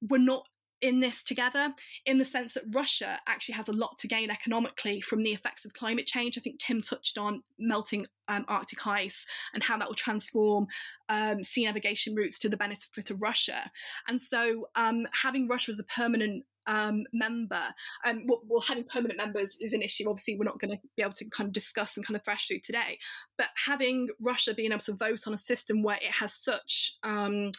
[0.00, 0.44] we're not
[0.80, 1.74] in this together
[2.06, 5.64] in the sense that Russia actually has a lot to gain economically from the effects
[5.64, 6.38] of climate change.
[6.38, 10.66] I think Tim touched on melting um, Arctic ice and how that will transform
[11.08, 13.70] um, sea navigation routes to the benefit of Russia.
[14.06, 17.62] And so um, having Russia as a permanent um, member.
[18.04, 20.08] And well, well, having permanent members is an issue.
[20.08, 22.46] Obviously, we're not going to be able to kind of discuss and kind of thrash
[22.46, 22.98] through today.
[23.38, 27.50] But having Russia being able to vote on a system where it has such um,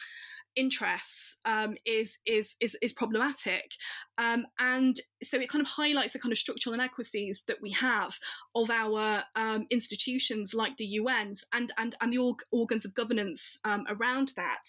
[0.56, 3.72] interests um, is, is is is problematic,
[4.18, 8.18] um, and so it kind of highlights the kind of structural inequities that we have
[8.54, 13.58] of our um, institutions like the UN and and and the org- organs of governance
[13.64, 14.64] um, around that,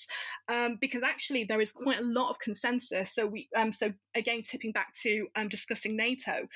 [0.49, 3.13] um, because actually there is quite a lot of consensus.
[3.13, 6.47] So we um, so again tipping back to discussing NATO,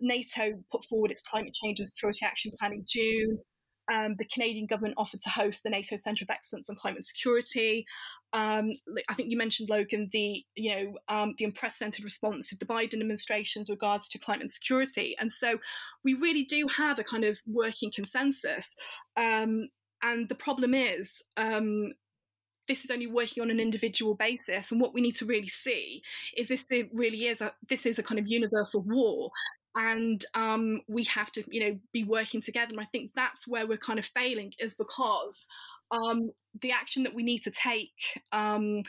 [0.00, 3.38] NATO put forward its climate change and security action plan in June.
[3.92, 7.84] Um, the Canadian government offered to host the NATO Centre of Excellence on Climate Security.
[8.32, 8.70] Um,
[9.08, 13.00] I think you mentioned Logan the you know um, the unprecedented response of the Biden
[13.00, 15.58] administration with regards to climate security, and so
[16.04, 18.74] we really do have a kind of working consensus.
[19.16, 19.68] Um,
[20.02, 21.92] and the problem is um,
[22.68, 26.02] this is only working on an individual basis and what we need to really see
[26.36, 29.30] is this really is a this is a kind of universal war
[29.74, 33.66] and um, we have to you know be working together and i think that's where
[33.66, 35.46] we're kind of failing is because
[35.90, 36.30] um,
[36.60, 38.82] the action that we need to take um,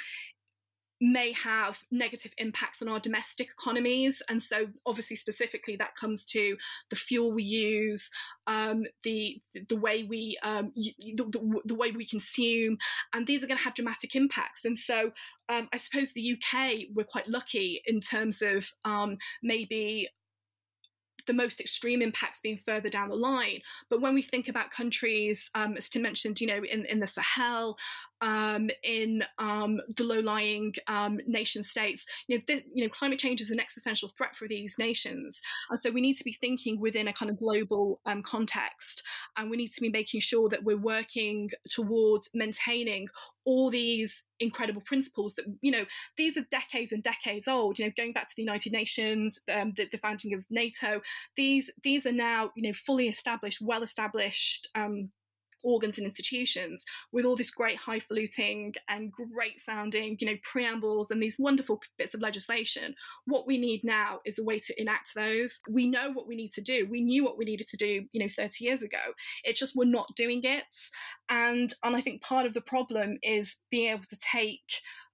[1.03, 4.21] may have negative impacts on our domestic economies.
[4.29, 6.55] And so, obviously, specifically, that comes to
[6.89, 8.09] the fuel we use,
[8.47, 12.77] um, the the way we um, the, the, way we consume,
[13.13, 14.63] and these are going to have dramatic impacts.
[14.63, 15.11] And so,
[15.49, 20.07] um, I suppose the UK we're quite lucky in terms of um, maybe
[21.25, 23.62] the most extreme impacts being further down the line.
[23.89, 27.07] But when we think about countries, um, as Tim mentioned, you know, in, in the
[27.07, 27.77] Sahel,
[28.23, 32.05] um, in um, the low-lying um, nation states.
[32.27, 35.79] You know, th- you know, climate change is an existential threat for these nations, and
[35.79, 39.03] so we need to be thinking within a kind of global um, context,
[39.38, 43.07] and we need to be making sure that we're working towards maintaining
[43.45, 45.83] all these incredible principles that you know
[46.15, 47.77] these are decades and decades old.
[47.77, 51.01] You know going back to the united nations um, the, the, founding of nato
[51.36, 55.09] these these are now you know fully established well established um,
[55.63, 61.21] organs and institutions with all this great highfalutin and great sounding, you know, preambles and
[61.21, 62.93] these wonderful bits of legislation.
[63.26, 65.62] What we need now is a way to enact those.
[65.69, 66.88] We know what we need to do.
[66.89, 68.97] We knew what we needed to do, you know, 30 years ago.
[69.43, 70.63] It's just we're not doing it.
[71.30, 74.62] And and I think part of the problem is being able to take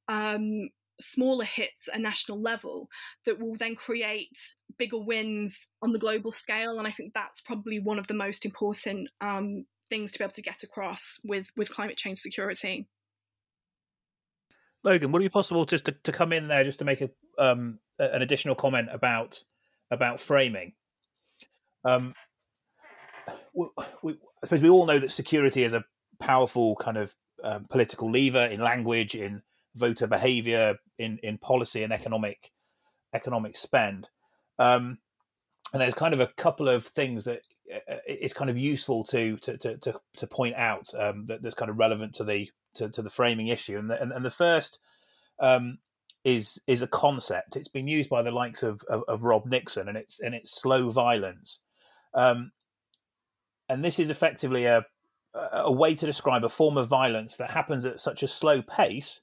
[0.07, 2.89] um, smaller hits at national level
[3.25, 4.37] that will then create
[4.77, 6.77] bigger wins on the global scale.
[6.77, 10.33] And I think that's probably one of the most important um, things to be able
[10.33, 12.87] to get across with with climate change security.
[14.83, 17.09] Logan, would it be possible just to, to come in there just to make a
[17.37, 19.43] um, an additional comment about
[19.91, 20.73] about framing?
[21.83, 22.13] Um,
[23.53, 23.67] we,
[24.01, 25.83] we, I suppose we all know that security is a
[26.19, 29.41] powerful kind of um, political lever in language, in
[29.75, 32.51] voter behaviour, in in policy and economic
[33.13, 34.09] economic spend.
[34.59, 34.99] Um,
[35.73, 37.41] and there's kind of a couple of things that
[38.07, 41.71] it's kind of useful to to to to, to point out um, that that's kind
[41.71, 43.77] of relevant to the to, to the framing issue.
[43.77, 44.79] And the, and, and the first
[45.39, 45.79] um,
[46.23, 47.55] is is a concept.
[47.55, 50.59] It's been used by the likes of, of, of Rob Nixon, and it's and it's
[50.59, 51.59] slow violence.
[52.13, 52.51] Um,
[53.67, 54.85] and this is effectively a
[55.33, 59.21] a way to describe a form of violence that happens at such a slow pace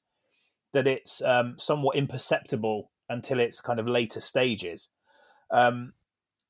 [0.72, 4.88] that it's um, somewhat imperceptible until its kind of later stages.
[5.50, 5.94] Um,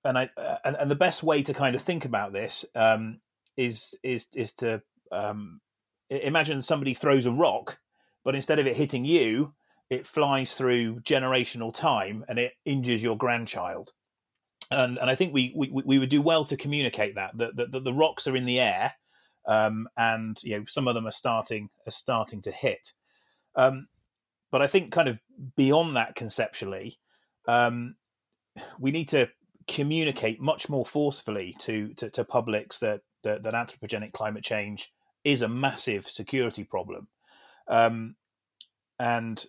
[0.07, 0.29] and I
[0.65, 3.21] and, and the best way to kind of think about this um,
[3.57, 5.61] is is is to um,
[6.11, 7.79] imagine somebody throws a rock,
[8.25, 9.55] but instead of it hitting you,
[9.91, 13.93] it flies through generational time and it injures your grandchild.
[14.71, 17.73] And and I think we we, we would do well to communicate that that, that,
[17.73, 18.95] that the rocks are in the air,
[19.47, 22.93] um, and you know some of them are starting are starting to hit.
[23.55, 23.89] Um,
[24.51, 25.21] but I think kind of
[25.57, 26.99] beyond that conceptually,
[27.47, 27.97] um,
[28.79, 29.29] we need to
[29.69, 34.93] communicate much more forcefully to to, to publics that, that, that anthropogenic climate change
[35.25, 37.09] is a massive security problem,
[37.69, 38.15] um,
[38.99, 39.47] and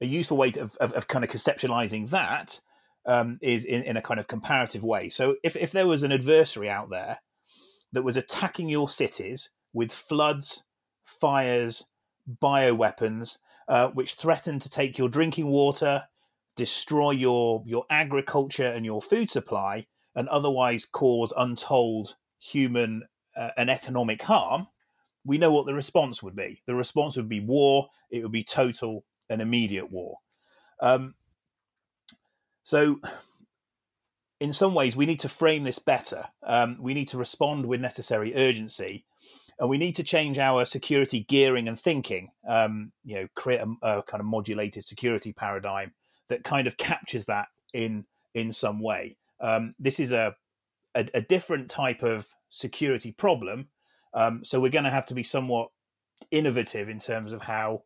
[0.00, 2.60] a useful way to, of, of, of, kind of conceptualizing that
[3.06, 5.08] um, is in, in a kind of comparative way.
[5.08, 7.18] So if, if there was an adversary out there
[7.92, 10.64] that was attacking your cities with floods,
[11.04, 11.86] fires,
[12.40, 16.04] bioweapons, uh, which threatened to take your drinking water,
[16.58, 23.04] destroy your, your agriculture and your food supply, and otherwise cause untold human
[23.36, 24.66] uh, and economic harm,
[25.24, 26.60] we know what the response would be.
[26.66, 30.16] The response would be war, it would be total and immediate war.
[30.80, 31.14] Um,
[32.64, 33.00] so,
[34.40, 36.24] in some ways, we need to frame this better.
[36.42, 39.04] Um, we need to respond with necessary urgency,
[39.60, 42.30] and we need to change our security gearing and thinking.
[42.48, 45.92] Um, you know, create a, a, kind of modulated security paradigm
[46.28, 49.16] that kind of captures that in in some way.
[49.40, 50.34] Um, this is a,
[50.94, 53.68] a, a different type of security problem,
[54.14, 55.68] um, so we're going to have to be somewhat
[56.30, 57.82] innovative in terms of how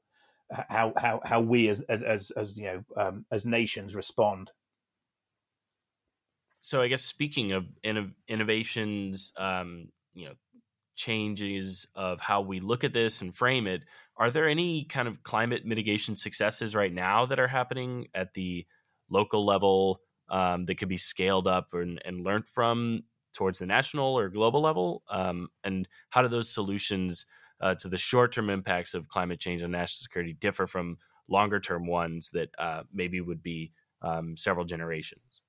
[0.69, 4.51] how how how we as as as, as you know um, as nations respond
[6.65, 7.67] so I guess speaking of
[8.29, 10.35] innovations, um, you know,
[10.95, 13.83] changes of how we look at this and frame it,
[14.23, 18.65] are there any kind of climate mitigation successes right now that are happening at the
[19.11, 23.03] local level um, that could be scaled up and, and, learned from
[23.35, 25.03] towards the national or global level?
[25.11, 27.27] Um, and how do those solutions
[27.61, 31.59] uh, to the short term impacts of climate change on national security differ from longer
[31.59, 35.43] term ones that uh, maybe would be um, several generations?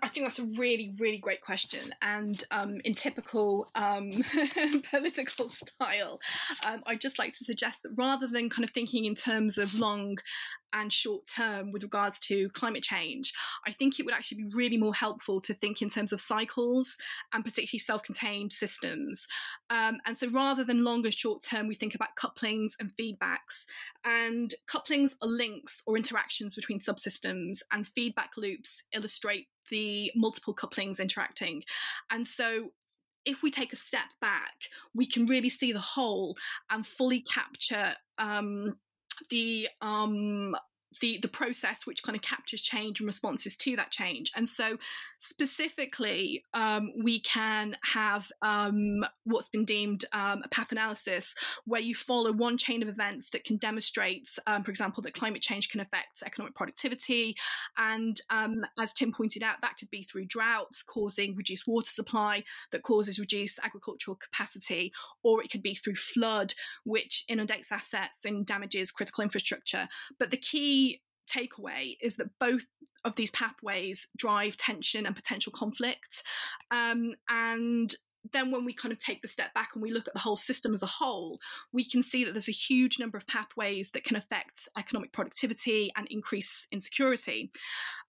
[0.00, 1.92] I think that's a really, really great question.
[2.02, 4.10] And um, in typical um,
[4.90, 6.20] political style,
[6.64, 9.74] um, I'd just like to suggest that rather than kind of thinking in terms of
[9.80, 10.18] long
[10.72, 13.32] and short term with regards to climate change,
[13.66, 16.96] I think it would actually be really more helpful to think in terms of cycles
[17.32, 19.26] and particularly self contained systems.
[19.70, 23.66] Um, and so rather than long and short term, we think about couplings and feedbacks.
[24.04, 31.00] And couplings are links or interactions between subsystems, and feedback loops illustrate the multiple couplings
[31.00, 31.64] interacting.
[32.10, 32.70] And so
[33.24, 34.54] if we take a step back,
[34.94, 36.36] we can really see the whole
[36.70, 38.78] and fully capture um,
[39.30, 40.54] the um,
[41.00, 44.32] the the process which kind of captures change and responses to that change.
[44.34, 44.78] And so
[45.18, 51.34] specifically um, we can have um, what's been deemed um, a path analysis
[51.66, 55.42] where you follow one chain of events that can demonstrate um, for example that climate
[55.42, 57.36] change can affect economic productivity.
[57.76, 62.44] And um, as tim pointed out that could be through droughts causing reduced water supply
[62.72, 68.46] that causes reduced agricultural capacity or it could be through flood which inundates assets and
[68.46, 69.86] damages critical infrastructure.
[70.18, 70.77] But the key
[71.28, 72.64] takeaway is that both
[73.04, 76.22] of these pathways drive tension and potential conflict.
[76.70, 77.94] Um, and
[78.32, 80.36] then when we kind of take the step back and we look at the whole
[80.36, 81.38] system as a whole,
[81.72, 85.90] we can see that there's a huge number of pathways that can affect economic productivity
[85.96, 87.50] and increase insecurity.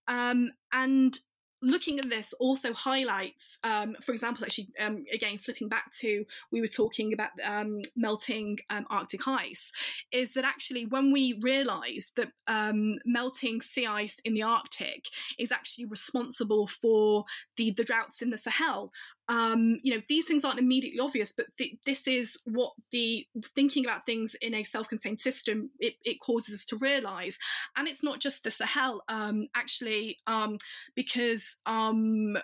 [0.08, 1.18] Um, and
[1.62, 6.62] looking at this also highlights, um, for example, actually, um, again, flipping back to we
[6.62, 9.72] were talking about um, melting um, Arctic ice,
[10.12, 15.06] is that actually when we realise that um, melting sea ice in the Arctic
[15.38, 17.26] is actually responsible for
[17.58, 18.92] the, the droughts in the Sahel,
[19.30, 23.86] um, you know, these things aren't immediately obvious, but th- this is what the thinking
[23.86, 27.38] about things in a self-contained system it, it causes us to realize.
[27.78, 30.58] And it's not just the Sahel, um, actually, um,
[30.96, 32.38] because um,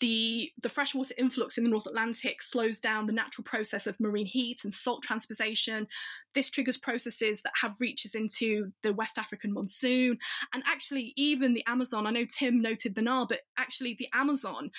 [0.00, 4.26] the the freshwater influx in the North Atlantic slows down the natural process of marine
[4.26, 5.88] heat and salt transportation.
[6.34, 10.18] This triggers processes that have reaches into the West African monsoon,
[10.52, 12.06] and actually even the Amazon.
[12.06, 14.70] I know Tim noted the Nile, but actually the Amazon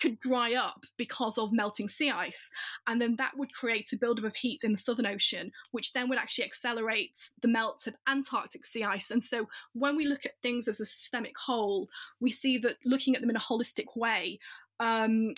[0.00, 2.50] could dry up because of melting sea ice.
[2.86, 6.08] And then that would create a buildup of heat in the Southern Ocean, which then
[6.08, 9.10] would actually accelerate the melt of Antarctic sea ice.
[9.10, 11.88] And so when we look at things as a systemic whole,
[12.20, 14.38] we see that looking at them in a holistic way
[14.80, 15.34] um,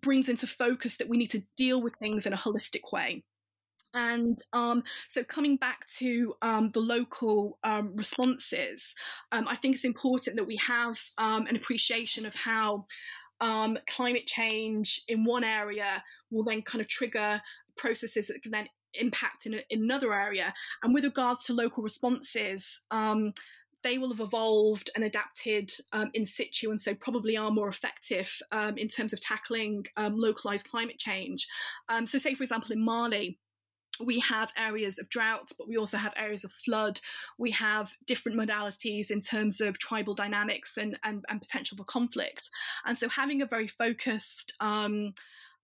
[0.00, 3.22] brings into focus that we need to deal with things in a holistic way.
[3.94, 8.94] And um, so, coming back to um, the local um, responses,
[9.32, 12.86] um, I think it's important that we have um, an appreciation of how
[13.40, 17.40] um, climate change in one area will then kind of trigger
[17.76, 20.52] processes that can then impact in, in another area.
[20.82, 23.32] And with regards to local responses, um,
[23.82, 28.32] they will have evolved and adapted um, in situ and so probably are more effective
[28.50, 31.46] um, in terms of tackling um, localized climate change.
[31.88, 33.38] Um, so, say, for example, in Mali,
[34.00, 37.00] we have areas of drought, but we also have areas of flood.
[37.38, 42.50] We have different modalities in terms of tribal dynamics and, and, and potential for conflict.
[42.84, 45.14] And so having a very focused um,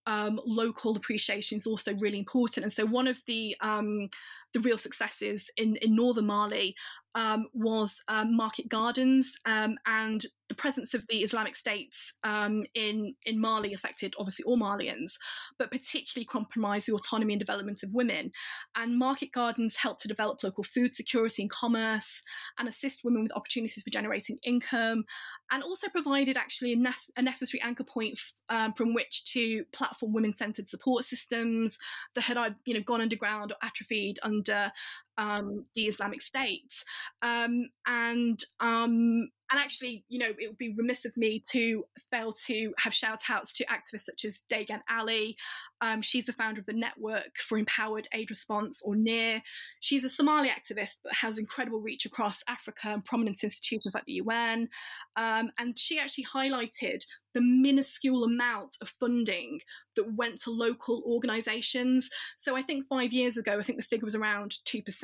[0.07, 2.65] um, local appreciation is also really important.
[2.65, 4.09] And so one of the um,
[4.53, 6.75] the real successes in, in northern Mali
[7.15, 13.15] um, was um, market gardens um, and the presence of the Islamic states um, in
[13.25, 15.13] in Mali affected obviously all Malians,
[15.59, 18.31] but particularly compromised the autonomy and development of women.
[18.77, 22.21] And market gardens help to develop local food security and commerce,
[22.59, 25.05] and assist women with opportunities for generating income,
[25.51, 29.65] and also provided actually a, ne- a necessary anchor point f- um, from which to
[29.73, 31.79] platform women-centered support systems
[32.15, 32.37] that had
[32.67, 34.71] you know gone underground or atrophied under and uh,
[35.19, 36.85] um, the Islamic State.
[37.23, 42.33] Um, and um, and actually, you know, it would be remiss of me to fail
[42.47, 45.37] to have shout outs to activists such as Degan Ali.
[45.83, 49.43] Um, she's the founder of the Network for Empowered Aid Response, or NEAR.
[49.81, 54.23] She's a Somali activist, but has incredible reach across Africa and prominent institutions like the
[54.25, 54.71] UN.
[55.17, 57.05] Um, and she actually highlighted
[57.35, 59.61] the minuscule amount of funding
[59.97, 62.09] that went to local organisations.
[62.37, 65.02] So I think five years ago, I think the figure was around 2%.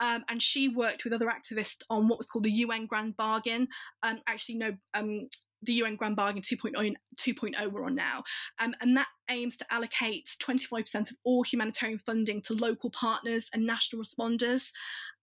[0.00, 3.68] Um, and she worked with other activists on what was called the UN Grand Bargain.
[4.02, 5.28] Um, actually, no, um,
[5.62, 8.22] the UN Grand Bargain 2.0, 2.0 we're on now.
[8.58, 13.66] Um, and that aims to allocate 25% of all humanitarian funding to local partners and
[13.66, 14.70] national responders.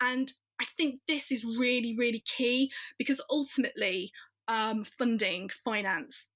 [0.02, 4.12] And I think this is really, really key because ultimately,
[4.48, 6.28] um, funding, finance,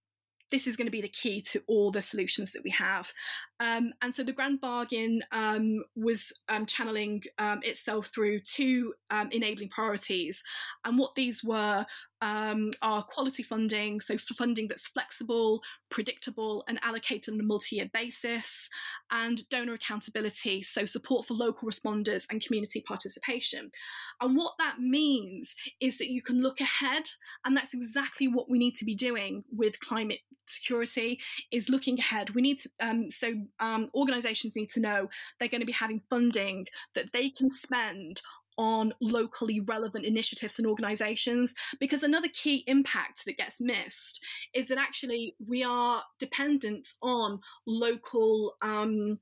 [0.51, 3.11] this is going to be the key to all the solutions that we have.
[3.59, 9.29] Um, and so the Grand Bargain um, was um, channeling um, itself through two um,
[9.31, 10.41] enabling priorities.
[10.85, 11.85] And what these were
[12.21, 17.89] um, are quality funding, so funding that's flexible, predictable, and allocated on a multi year
[17.93, 18.69] basis,
[19.11, 23.71] and donor accountability, so support for local responders and community participation.
[24.21, 27.03] And what that means is that you can look ahead,
[27.45, 31.19] and that's exactly what we need to be doing with climate security
[31.51, 32.31] is looking ahead.
[32.31, 36.65] We need to, so um, organizations need to know they're going to be having funding
[36.95, 38.21] that they can spend
[38.57, 44.21] on locally relevant initiatives and organizations because another key impact that gets missed
[44.53, 49.17] is that actually we are dependent on local um,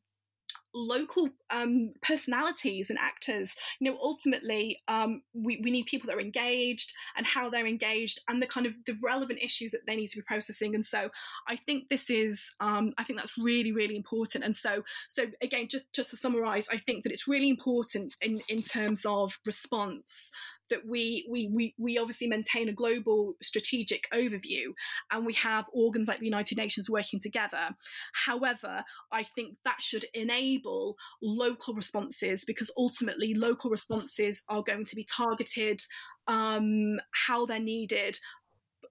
[0.78, 3.56] local um, personalities and actors.
[3.80, 8.22] You know, ultimately, um, we, we need people that are engaged and how they're engaged
[8.28, 10.76] and the kind of the relevant issues that they need to be processing.
[10.76, 11.10] And so,
[11.48, 14.44] I think this is, um, I think that's really, really important.
[14.44, 18.40] And so, so again, just just to summarise, I think that it's really important in
[18.50, 20.32] in terms of response
[20.70, 24.74] that we, we, we, we obviously maintain a global strategic overview
[25.12, 27.70] and we have organs like the United Nations working together.
[28.14, 34.96] However, I think that should enable local responses because ultimately local responses are going to
[34.96, 35.82] be targeted
[36.28, 38.18] um, how they're needed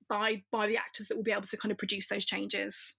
[0.09, 2.97] by by the actors that will be able to kind of produce those changes.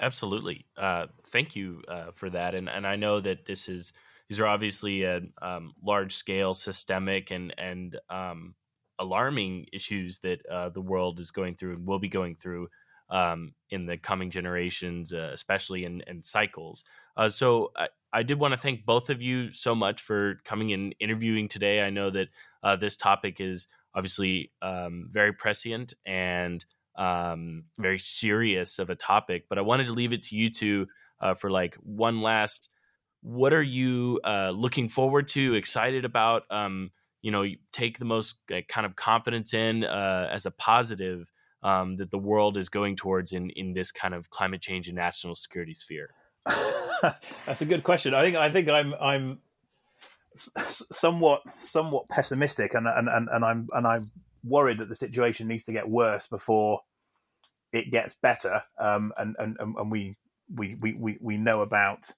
[0.00, 0.66] Absolutely.
[0.76, 2.54] Uh, thank you uh, for that.
[2.54, 3.92] And and I know that this is
[4.32, 8.54] these are obviously a um, large scale, systemic, and and um,
[8.98, 12.68] alarming issues that uh, the world is going through and will be going through
[13.10, 16.82] um, in the coming generations, uh, especially in, in cycles.
[17.14, 20.72] Uh, so I, I did want to thank both of you so much for coming
[20.72, 21.82] and interviewing today.
[21.82, 22.28] I know that
[22.62, 26.64] uh, this topic is obviously um, very prescient and
[26.96, 30.86] um, very serious of a topic, but I wanted to leave it to you two
[31.20, 32.70] uh, for like one last
[33.22, 36.42] what are you uh, looking forward to, excited about?
[36.50, 36.90] Um,
[37.22, 41.30] you know, take the most uh, kind of confidence in uh, as a positive
[41.62, 44.96] um, that the world is going towards in in this kind of climate change and
[44.96, 46.10] national security sphere.
[47.46, 48.12] That's a good question.
[48.14, 49.38] I think I think I'm I'm
[50.34, 54.02] somewhat somewhat pessimistic, and and and, and I'm and I'm
[54.44, 56.80] worried that the situation needs to get worse before
[57.72, 58.64] it gets better.
[58.80, 60.16] Um, and, and and we
[60.54, 62.12] we we we know about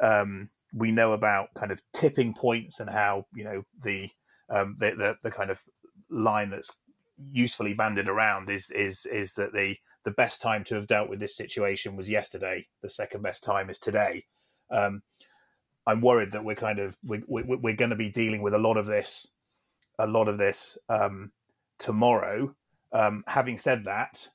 [0.00, 4.10] um, we know about kind of tipping points and how you know the,
[4.50, 5.60] um, the, the the kind of
[6.10, 6.72] line that's
[7.30, 11.20] usefully banded around is is is that the the best time to have dealt with
[11.20, 12.66] this situation was yesterday.
[12.82, 14.24] The second best time is today.
[14.70, 15.02] Um,
[15.86, 18.58] I'm worried that we're kind of we, we, we're going to be dealing with a
[18.58, 19.26] lot of this,
[19.98, 21.32] a lot of this um,
[21.78, 22.54] tomorrow.
[22.92, 24.28] Um, having said that,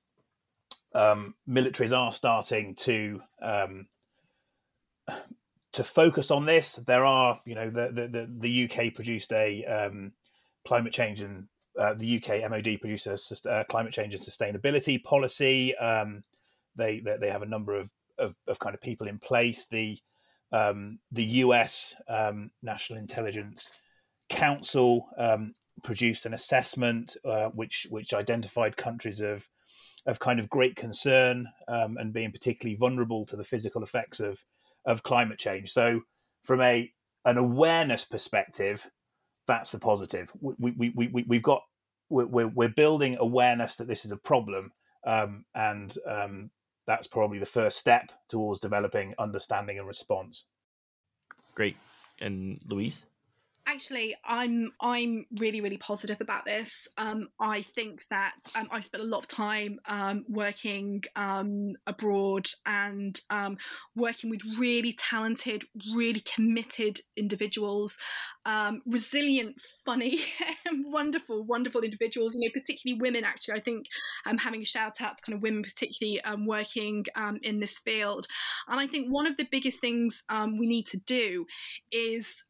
[0.93, 3.87] um, militaries are starting to um,
[5.74, 6.76] to focus on this.
[6.76, 10.13] There are, you know, the the, the, UK produced a um,
[10.65, 11.47] climate change and
[11.78, 15.76] uh, the UK MOD produced a uh, climate change and sustainability policy.
[15.78, 16.24] Um,
[16.76, 19.67] they, they, they have a number of, of, of kind of people in place.
[19.67, 19.97] The
[20.51, 23.71] um, the US um, National Intelligence
[24.30, 29.49] Council um, produced an assessment uh, which which identified countries of
[30.05, 34.43] of kind of great concern um, and being particularly vulnerable to the physical effects of
[34.86, 35.71] of climate change.
[35.71, 36.01] So,
[36.43, 36.91] from a
[37.25, 38.89] an awareness perspective,
[39.47, 40.31] that's the positive.
[40.41, 41.63] We, we, we, we, we've got,
[42.09, 44.71] we're, we're building awareness that this is a problem.
[45.05, 46.49] Um, and um,
[46.86, 50.45] that's probably the first step towards developing understanding and response.
[51.55, 51.77] Great.
[52.19, 53.05] And Louise?
[53.66, 56.86] Actually, I'm I'm really really positive about this.
[56.97, 62.45] Um, I think that um, I've spent a lot of time um, working um, abroad
[62.66, 63.57] and um,
[63.95, 65.64] working with really talented,
[65.95, 67.97] really committed individuals,
[68.45, 69.55] um, resilient,
[69.86, 70.20] funny,
[70.88, 72.36] wonderful, wonderful individuals.
[72.36, 73.24] You know, particularly women.
[73.24, 73.86] Actually, I think
[74.26, 77.05] I'm having a shout out to kind of women, particularly working
[77.43, 78.28] in this field.
[78.68, 80.22] And I think one of the biggest things
[80.59, 81.45] we need to do
[81.93, 82.43] is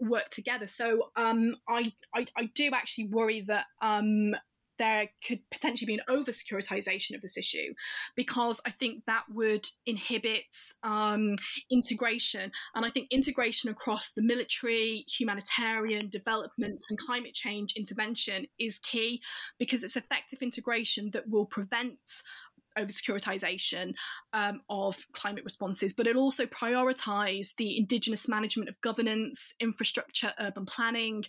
[0.00, 0.66] work together together.
[0.66, 4.34] So um, I, I, I do actually worry that um,
[4.78, 7.72] there could potentially be an over securitization of this issue
[8.14, 10.44] because I think that would inhibit
[10.82, 11.36] um,
[11.70, 12.52] integration.
[12.74, 19.22] And I think integration across the military, humanitarian, development, and climate change intervention is key
[19.58, 21.98] because it's effective integration that will prevent
[22.76, 23.94] over securitization
[24.32, 30.66] um, of climate responses, but it also prioritise the Indigenous management of governance, infrastructure, urban
[30.66, 31.24] planning,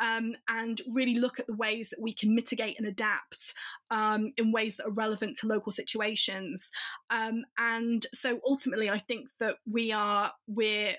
[0.00, 3.54] um, and really look at the ways that we can mitigate and adapt
[3.90, 6.70] um, in ways that are relevant to local situations.
[7.10, 10.94] Um, and so ultimately, I think that we are we're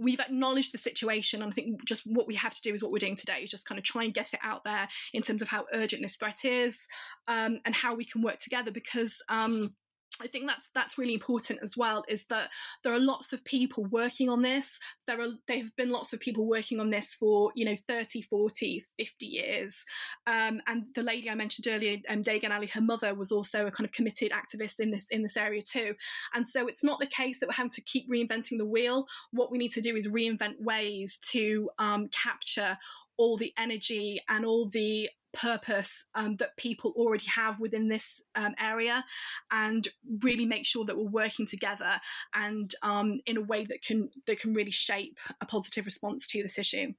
[0.00, 2.92] we've acknowledged the situation and i think just what we have to do is what
[2.92, 5.42] we're doing today is just kind of try and get it out there in terms
[5.42, 6.86] of how urgent this threat is
[7.28, 9.74] um, and how we can work together because um,
[10.20, 12.02] I think that's that's really important as well.
[12.08, 12.48] Is that
[12.82, 14.78] there are lots of people working on this.
[15.06, 18.22] There are there have been lots of people working on this for you know 30,
[18.22, 19.84] 40, 50 years.
[20.26, 23.70] Um, and the lady I mentioned earlier, um, Degan Ali, her mother was also a
[23.70, 25.94] kind of committed activist in this in this area too.
[26.34, 29.06] And so it's not the case that we're having to keep reinventing the wheel.
[29.32, 32.78] What we need to do is reinvent ways to um, capture
[33.18, 38.54] all the energy and all the purpose um, that people already have within this um,
[38.58, 39.04] area
[39.50, 39.88] and
[40.22, 42.00] really make sure that we're working together
[42.34, 46.42] and um, in a way that can that can really shape a positive response to
[46.42, 46.92] this issue.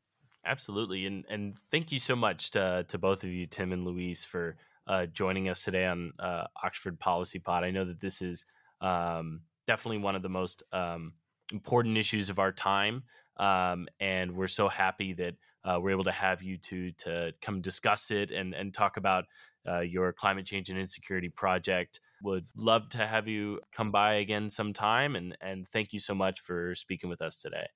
[0.45, 4.23] Absolutely and and thank you so much to, to both of you tim and louise
[4.23, 4.55] for
[4.87, 7.63] uh, joining us today on uh, oxford policy pod.
[7.63, 8.45] I know that this is
[8.79, 11.13] um, definitely one of the most um,
[11.51, 13.03] important issues of our time
[13.37, 17.61] um, and we're so happy that uh, we're able to have you two to come
[17.61, 19.25] discuss it and, and talk about
[19.67, 21.99] uh, your climate change and insecurity project.
[22.23, 25.15] Would love to have you come by again sometime.
[25.15, 27.67] And, and thank you so much for speaking with us today.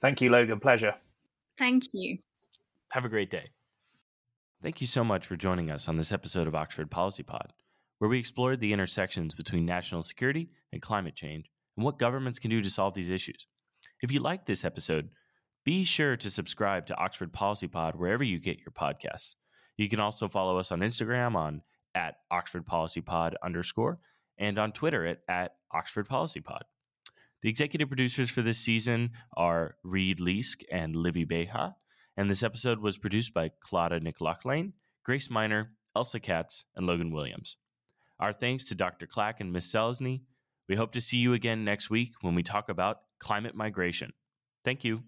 [0.00, 0.60] Thank you, Logan.
[0.60, 0.94] Pleasure.
[1.58, 2.18] Thank you.
[2.92, 3.50] Have a great day.
[4.62, 7.52] Thank you so much for joining us on this episode of Oxford Policy Pod,
[7.98, 12.50] where we explored the intersections between national security and climate change and what governments can
[12.50, 13.46] do to solve these issues.
[14.02, 15.08] If you liked this episode,
[15.64, 19.34] be sure to subscribe to Oxford Policy Pod wherever you get your podcasts.
[19.76, 21.62] You can also follow us on Instagram on
[21.94, 23.98] at Oxford Policy Pod underscore
[24.38, 26.64] and on Twitter at, at Oxford Policy Pod.
[27.42, 31.74] The executive producers for this season are Reed Leask and Livy Beha,
[32.16, 37.56] and this episode was produced by Claudia McLaughlin, Grace Miner, Elsa Katz, and Logan Williams.
[38.18, 39.06] Our thanks to Dr.
[39.06, 40.20] Clack and Miss Selesny.
[40.68, 44.12] We hope to see you again next week when we talk about climate migration.
[44.64, 45.02] Thank you.